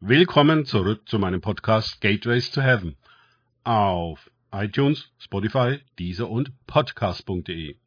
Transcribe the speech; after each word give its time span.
Willkommen 0.00 0.66
zurück 0.66 1.08
zu 1.08 1.18
meinem 1.18 1.40
Podcast 1.40 2.02
Gateways 2.02 2.50
to 2.50 2.60
Heaven 2.60 2.96
auf 3.64 4.30
iTunes, 4.52 5.10
Spotify, 5.18 5.80
Deezer 5.98 6.28
und 6.28 6.52
Podcast.de. 6.66 7.78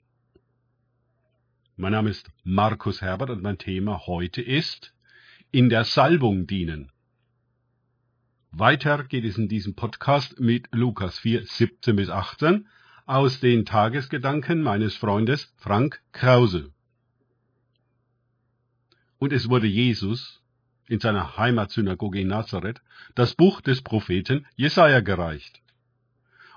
Mein 1.76 1.92
Name 1.92 2.10
ist 2.10 2.28
Markus 2.44 3.04
Herbert 3.04 3.30
und 3.30 3.44
mein 3.44 3.60
Thema 3.60 4.08
heute 4.08 4.42
ist 4.42 4.92
in 5.52 5.70
der 5.70 5.84
Salbung 5.84 6.48
dienen. 6.48 6.92
Weiter 8.50 9.04
geht 9.04 9.24
es 9.24 9.38
in 9.38 9.48
diesem 9.48 9.76
Podcast 9.76 10.40
mit 10.40 10.68
Lukas 10.72 11.20
4, 11.20 11.46
17 11.46 11.96
bis 11.96 12.10
18 12.10 12.68
aus 13.06 13.40
den 13.40 13.66
Tagesgedanken 13.66 14.64
meines 14.64 14.96
Freundes 14.96 15.54
Frank 15.58 16.02
Krause. 16.12 16.74
Und 19.20 19.32
es 19.32 19.48
wurde 19.48 19.68
Jesus 19.68 20.39
in 20.90 21.00
seiner 21.00 21.38
Heimatsynagoge 21.38 22.20
in 22.20 22.28
Nazareth 22.28 22.82
das 23.16 23.36
Buch 23.36 23.62
des 23.62 23.82
Propheten 23.82 24.46
Jesaja 24.56 25.00
gereicht. 25.00 25.62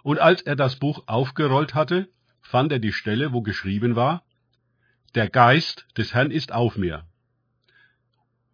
Und 0.02 0.18
als 0.18 0.42
er 0.42 0.56
das 0.56 0.76
Buch 0.76 1.04
aufgerollt 1.06 1.74
hatte, 1.74 2.08
fand 2.40 2.72
er 2.72 2.78
die 2.80 2.92
Stelle, 2.92 3.32
wo 3.32 3.42
geschrieben 3.42 3.94
war, 3.94 4.24
der 5.14 5.28
Geist 5.28 5.86
des 5.96 6.14
Herrn 6.14 6.30
ist 6.30 6.52
auf 6.52 6.76
mir, 6.76 7.06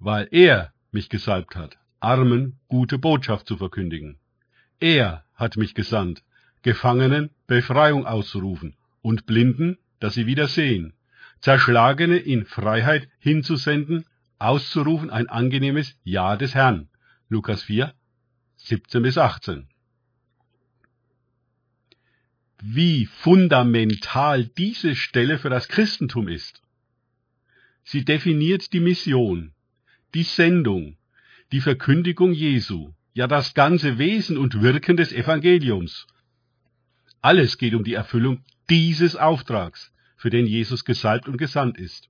weil 0.01 0.29
er 0.33 0.73
mich 0.91 1.09
gesalbt 1.09 1.55
hat, 1.55 1.79
Armen 2.01 2.59
gute 2.67 2.99
Botschaft 2.99 3.47
zu 3.47 3.57
verkündigen. 3.57 4.19
Er 4.81 5.25
hat 5.35 5.57
mich 5.57 5.75
gesandt, 5.75 6.23
Gefangenen 6.63 7.31
Befreiung 7.47 8.05
auszurufen 8.05 8.77
und 9.01 9.27
Blinden, 9.27 9.79
dass 10.01 10.15
sie 10.15 10.27
wieder 10.27 10.49
sehen, 10.49 10.93
Zerschlagene 11.41 12.17
in 12.17 12.45
Freiheit 12.45 13.09
hinzusenden 13.21 14.05
auszurufen 14.39 15.11
ein 15.11 15.29
angenehmes 15.29 15.97
Ja 16.05 16.37
des 16.37 16.55
Herrn. 16.55 16.89
Lukas 17.29 17.63
4, 17.63 17.95
17 18.57 19.03
bis 19.03 19.19
18. 19.19 19.69
Wie 22.61 23.07
fundamental 23.07 24.47
diese 24.47 24.97
Stelle 24.97 25.39
für 25.39 25.51
das 25.51 25.69
Christentum 25.69 26.29
ist. 26.29 26.63
Sie 27.85 28.05
definiert 28.05 28.73
die 28.73 28.81
Mission, 28.81 29.53
die 30.15 30.25
Sendung, 30.25 30.97
die 31.53 31.61
Verkündigung 31.61 32.33
Jesu, 32.33 32.93
ja 33.15 33.27
das 33.27 33.55
ganze 33.55 33.99
Wesen 33.99 34.37
und 34.37 34.61
Wirken 34.61 34.97
des 34.97 35.13
Evangeliums. 35.13 36.07
Alles 37.21 37.59
geht 37.59 37.75
um 37.75 37.85
die 37.85 37.95
Erfüllung 37.95 38.45
dieses 38.69 39.17
Auftrags, 39.17 39.93
für 40.17 40.31
den 40.31 40.47
Jesus 40.47 40.85
gesalbt 40.85 41.29
und 41.29 41.39
gesandt 41.39 41.79
ist. 41.79 42.09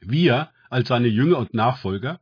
Wir 0.00 0.50
als 0.70 0.88
seine 0.88 1.08
Jünger 1.08 1.38
und 1.38 1.52
Nachfolger, 1.52 2.20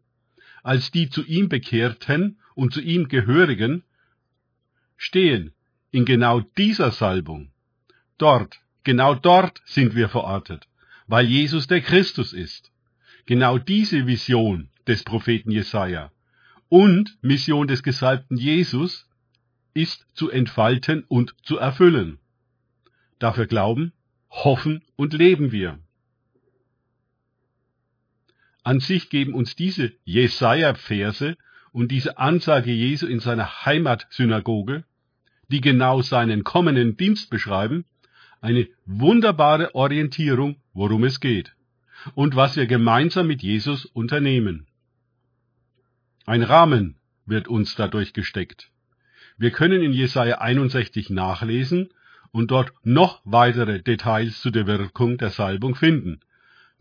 als 0.64 0.90
die 0.90 1.08
zu 1.08 1.24
ihm 1.24 1.48
bekehrten 1.48 2.38
und 2.54 2.72
zu 2.72 2.80
ihm 2.80 3.08
gehörigen, 3.08 3.84
stehen 4.96 5.52
in 5.92 6.04
genau 6.04 6.40
dieser 6.40 6.90
Salbung. 6.90 7.52
Dort, 8.18 8.58
genau 8.82 9.14
dort 9.14 9.62
sind 9.64 9.94
wir 9.94 10.08
verortet, 10.08 10.66
weil 11.06 11.26
Jesus 11.26 11.68
der 11.68 11.80
Christus 11.80 12.32
ist. 12.32 12.72
Genau 13.26 13.58
diese 13.58 14.06
Vision 14.06 14.70
des 14.86 15.04
Propheten 15.04 15.50
Jesaja 15.50 16.10
und 16.68 17.16
Mission 17.22 17.68
des 17.68 17.82
gesalbten 17.82 18.36
Jesus 18.36 19.06
ist 19.74 20.06
zu 20.14 20.30
entfalten 20.30 21.04
und 21.08 21.34
zu 21.42 21.58
erfüllen. 21.58 22.18
Dafür 23.18 23.46
glauben, 23.46 23.92
hoffen 24.30 24.82
und 24.96 25.12
leben 25.12 25.52
wir. 25.52 25.78
An 28.68 28.80
sich 28.80 29.08
geben 29.08 29.32
uns 29.32 29.56
diese 29.56 29.94
Jesaja-Verse 30.04 31.38
und 31.72 31.90
diese 31.90 32.18
Ansage 32.18 32.70
Jesu 32.70 33.06
in 33.06 33.18
seiner 33.18 33.64
Heimatsynagoge, 33.64 34.84
die 35.50 35.62
genau 35.62 36.02
seinen 36.02 36.44
kommenden 36.44 36.98
Dienst 36.98 37.30
beschreiben, 37.30 37.86
eine 38.42 38.68
wunderbare 38.84 39.74
Orientierung, 39.74 40.56
worum 40.74 41.04
es 41.04 41.20
geht 41.20 41.54
und 42.14 42.36
was 42.36 42.56
wir 42.56 42.66
gemeinsam 42.66 43.26
mit 43.26 43.42
Jesus 43.42 43.86
unternehmen. 43.86 44.66
Ein 46.26 46.42
Rahmen 46.42 46.96
wird 47.24 47.48
uns 47.48 47.74
dadurch 47.74 48.12
gesteckt. 48.12 48.70
Wir 49.38 49.50
können 49.50 49.80
in 49.80 49.94
Jesaja 49.94 50.42
61 50.42 51.08
nachlesen 51.08 51.88
und 52.32 52.50
dort 52.50 52.74
noch 52.82 53.22
weitere 53.24 53.80
Details 53.80 54.42
zu 54.42 54.50
der 54.50 54.66
Wirkung 54.66 55.16
der 55.16 55.30
Salbung 55.30 55.74
finden. 55.74 56.20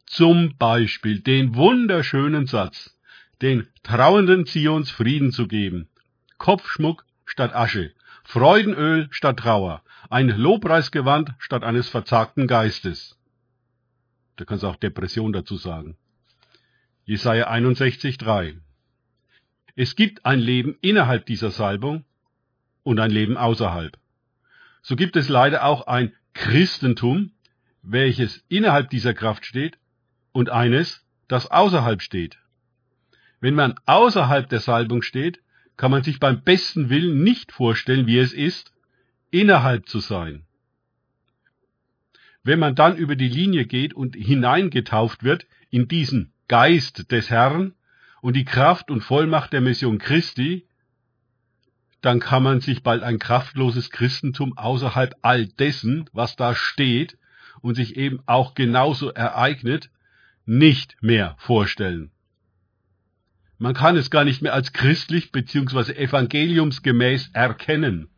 Zum 0.08 0.58
Beispiel 0.58 1.20
den 1.20 1.56
wunderschönen 1.56 2.48
Satz, 2.48 2.98
den 3.42 3.68
trauenden 3.84 4.46
Zions 4.46 4.90
Frieden 4.90 5.34
zu 5.34 5.50
geben. 5.50 5.90
Kopfschmuck 6.38 7.06
statt 7.26 7.54
Asche, 7.54 7.94
Freudenöl 8.24 9.10
statt 9.12 9.38
Trauer, 9.38 9.84
ein 10.10 10.30
Lobpreisgewand 10.30 11.34
statt 11.40 11.66
eines 11.66 11.90
verzagten 11.90 12.48
Geistes. 12.48 13.20
Da 14.38 14.46
kannst 14.46 14.64
du 14.64 14.68
auch 14.68 14.78
Depression 14.78 15.34
dazu 15.34 15.58
sagen. 15.58 15.98
Jesaja 17.04 17.48
61, 17.48 18.18
3. 18.18 18.58
Es 19.76 19.98
gibt 19.98 20.26
ein 20.26 20.40
Leben 20.40 20.78
innerhalb 20.80 21.26
dieser 21.26 21.52
Salbung 21.52 22.06
und 22.84 23.00
ein 23.02 23.12
Leben 23.12 23.36
außerhalb. 23.36 23.98
So 24.82 24.96
gibt 24.96 25.18
es 25.18 25.28
leider 25.28 25.66
auch 25.66 25.86
ein 25.86 26.14
Christentum, 26.34 27.34
welches 27.82 28.46
innerhalb 28.48 28.90
dieser 28.90 29.14
Kraft 29.14 29.46
steht 29.46 29.78
und 30.38 30.52
eines, 30.52 31.04
das 31.28 31.50
außerhalb 31.50 32.00
steht. 32.00 32.38
Wenn 33.40 33.56
man 33.56 33.74
außerhalb 33.88 34.48
der 34.48 34.60
Salbung 34.60 35.02
steht, 35.02 35.42
kann 35.78 35.90
man 35.90 36.04
sich 36.04 36.20
beim 36.20 36.44
besten 36.44 36.92
Willen 36.92 37.24
nicht 37.24 37.52
vorstellen, 37.52 38.06
wie 38.06 38.20
es 38.20 38.34
ist, 38.34 38.72
innerhalb 39.32 39.90
zu 39.90 40.00
sein. 40.00 40.46
Wenn 42.44 42.60
man 42.60 42.76
dann 42.76 42.98
über 42.98 43.16
die 43.16 43.28
Linie 43.28 43.66
geht 43.66 43.96
und 43.96 44.16
hineingetauft 44.16 45.24
wird 45.24 45.48
in 45.72 45.88
diesen 45.88 46.34
Geist 46.48 47.12
des 47.12 47.32
Herrn 47.32 47.74
und 48.22 48.36
die 48.36 48.46
Kraft 48.46 48.92
und 48.92 49.02
Vollmacht 49.02 49.54
der 49.54 49.62
Mission 49.62 49.98
Christi, 49.98 50.68
dann 52.02 52.20
kann 52.20 52.44
man 52.44 52.62
sich 52.62 52.84
bald 52.84 53.02
ein 53.02 53.18
kraftloses 53.18 53.90
Christentum 53.90 54.56
außerhalb 54.56 55.16
all 55.24 55.48
dessen, 55.48 56.08
was 56.14 56.36
da 56.36 56.54
steht 56.54 57.18
und 57.62 57.74
sich 57.74 57.98
eben 57.98 58.20
auch 58.28 58.54
genauso 58.54 59.10
ereignet, 59.10 59.90
nicht 60.48 60.96
mehr 61.02 61.36
vorstellen. 61.40 62.10
Man 63.58 63.74
kann 63.74 63.98
es 63.98 64.10
gar 64.10 64.24
nicht 64.24 64.42
mehr 64.42 64.54
als 64.54 64.72
christlich 64.72 65.32
bzw. 65.32 65.92
evangeliumsgemäß 65.94 67.32
erkennen. 67.34 68.10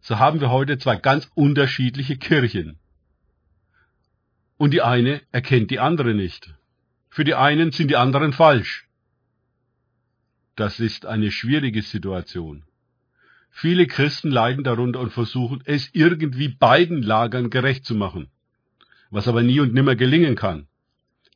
So 0.00 0.18
haben 0.18 0.40
wir 0.40 0.50
heute 0.50 0.78
zwei 0.78 0.96
ganz 0.96 1.28
unterschiedliche 1.34 2.16
Kirchen. 2.16 2.78
Und 4.58 4.72
die 4.72 4.82
eine 4.82 5.22
erkennt 5.32 5.70
die 5.70 5.80
andere 5.80 6.14
nicht. 6.14 6.54
Für 7.08 7.24
die 7.24 7.34
einen 7.34 7.72
sind 7.72 7.88
die 7.88 7.96
anderen 7.96 8.32
falsch. 8.32 8.86
Das 10.54 10.78
ist 10.78 11.04
eine 11.04 11.32
schwierige 11.32 11.82
Situation. 11.82 12.64
Viele 13.50 13.88
Christen 13.88 14.30
leiden 14.30 14.62
darunter 14.62 15.00
und 15.00 15.12
versuchen, 15.12 15.62
es 15.64 15.90
irgendwie 15.92 16.48
beiden 16.48 17.02
Lagern 17.02 17.50
gerecht 17.50 17.84
zu 17.84 17.96
machen, 17.96 18.28
was 19.10 19.26
aber 19.26 19.42
nie 19.42 19.58
und 19.58 19.74
nimmer 19.74 19.96
gelingen 19.96 20.36
kann. 20.36 20.68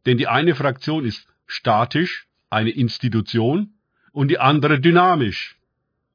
Denn 0.06 0.18
die 0.18 0.28
eine 0.28 0.54
Fraktion 0.54 1.04
ist 1.04 1.26
statisch, 1.46 2.26
eine 2.50 2.70
Institution, 2.70 3.74
und 4.12 4.28
die 4.28 4.38
andere 4.38 4.80
dynamisch, 4.80 5.56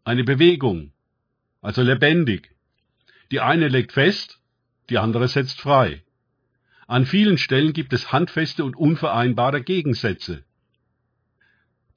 eine 0.03 0.23
Bewegung, 0.23 0.93
also 1.61 1.81
lebendig. 1.81 2.51
Die 3.31 3.41
eine 3.41 3.67
legt 3.67 3.91
fest, 3.91 4.39
die 4.89 4.97
andere 4.97 5.27
setzt 5.27 5.59
frei. 5.59 6.03
An 6.87 7.05
vielen 7.05 7.37
Stellen 7.37 7.73
gibt 7.73 7.93
es 7.93 8.11
handfeste 8.11 8.63
und 8.63 8.75
unvereinbare 8.75 9.61
Gegensätze. 9.61 10.43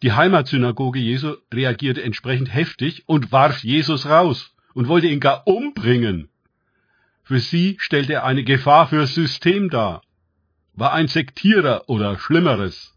Die 0.03 0.12
Heimatsynagoge 0.12 0.98
Jesu 0.98 1.36
reagierte 1.54 2.03
entsprechend 2.03 2.53
heftig 2.53 3.04
und 3.06 3.30
warf 3.30 3.62
Jesus 3.62 4.06
raus 4.06 4.54
und 4.74 4.89
wollte 4.89 5.06
ihn 5.06 5.21
gar 5.21 5.47
umbringen. 5.47 6.28
Für 7.22 7.39
sie 7.39 7.77
stellte 7.78 8.15
er 8.15 8.24
eine 8.24 8.42
Gefahr 8.42 8.89
fürs 8.89 9.15
System 9.15 9.71
dar 9.71 10.03
war 10.74 10.92
ein 10.92 11.09
Sektierer 11.09 11.89
oder 11.89 12.19
Schlimmeres. 12.19 12.97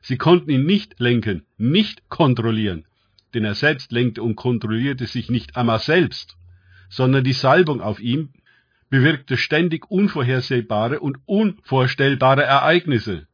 Sie 0.00 0.16
konnten 0.16 0.50
ihn 0.50 0.64
nicht 0.64 0.98
lenken, 0.98 1.46
nicht 1.58 2.08
kontrollieren, 2.08 2.86
denn 3.34 3.44
er 3.44 3.54
selbst 3.54 3.92
lenkte 3.92 4.22
und 4.22 4.36
kontrollierte 4.36 5.06
sich 5.06 5.30
nicht 5.30 5.56
einmal 5.56 5.80
selbst, 5.80 6.36
sondern 6.88 7.24
die 7.24 7.32
Salbung 7.32 7.80
auf 7.80 8.00
ihm 8.00 8.30
bewirkte 8.88 9.36
ständig 9.36 9.90
unvorhersehbare 9.90 11.00
und 11.00 11.18
unvorstellbare 11.26 12.44
Ereignisse. 12.44 13.26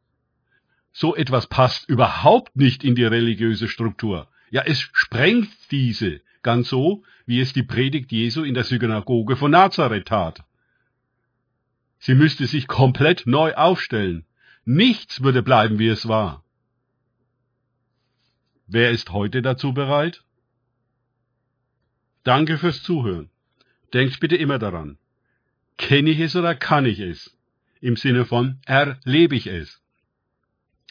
So 0.93 1.15
etwas 1.15 1.47
passt 1.47 1.88
überhaupt 1.88 2.56
nicht 2.56 2.85
in 2.85 2.94
die 2.94 3.05
religiöse 3.05 3.69
Struktur. 3.69 4.29
Ja, 4.50 4.62
es 4.62 4.81
sprengt 4.81 5.50
diese, 5.70 6.20
ganz 6.43 6.69
so, 6.69 7.03
wie 7.26 7.41
es 7.41 7.53
die 7.53 7.62
Predigt 7.62 8.12
Jesu 8.12 8.43
in 8.43 8.55
der 8.55 8.65
Synagoge 8.65 9.37
von 9.37 9.50
Nazareth 9.50 10.06
tat. 10.06 10.44
Sie 12.04 12.16
müsste 12.16 12.49
sich 12.49 12.66
komplett 12.66 13.28
neu 13.28 13.54
aufstellen. 13.54 14.25
Nichts 14.64 15.22
würde 15.22 15.40
bleiben, 15.40 15.78
wie 15.78 15.87
es 15.87 16.08
war. 16.08 16.44
Wer 18.66 18.90
ist 18.90 19.12
heute 19.12 19.40
dazu 19.40 19.72
bereit? 19.72 20.25
Danke 22.25 22.58
fürs 22.58 22.82
Zuhören. 22.82 23.31
Denkt 23.94 24.19
bitte 24.19 24.34
immer 24.34 24.58
daran. 24.58 24.99
Kenne 25.78 26.10
ich 26.10 26.19
es 26.19 26.34
oder 26.34 26.56
kann 26.56 26.87
ich 26.87 26.99
es? 26.99 27.38
Im 27.81 27.94
Sinne 27.94 28.25
von 28.25 28.58
erlebe 28.66 29.37
ich 29.37 29.46
es. 29.46 29.81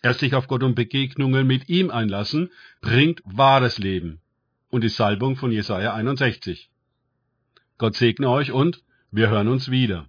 Erst 0.02 0.22
sich 0.22 0.34
auf 0.34 0.48
Gott 0.48 0.64
und 0.64 0.76
Begegnungen 0.76 1.46
mit 1.46 1.68
ihm 1.68 1.92
einlassen, 1.92 2.52
bringt 2.80 3.22
wahres 3.26 3.80
Leben. 3.80 4.22
Und 4.70 4.86
die 4.86 4.90
Salbung 4.90 5.36
von 5.36 5.52
Jesaja 5.52 5.94
61. 5.94 6.70
Gott 7.78 7.96
segne 7.96 8.30
euch 8.30 8.54
und 8.54 8.82
wir 9.12 9.30
hören 9.30 9.50
uns 9.50 9.70
wieder. 9.70 10.08